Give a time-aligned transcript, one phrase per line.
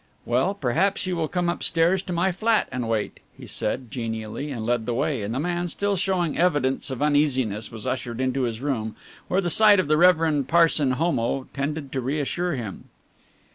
[0.25, 4.65] "Well, perhaps you will come upstairs to my flat and wait," he said genially, and
[4.65, 8.61] led the way, and the man, still showing evidence of uneasiness, was ushered into his
[8.61, 8.95] room,
[9.27, 10.45] where the sight of the Rev.
[10.47, 12.85] Parson Homo tended to reassure him.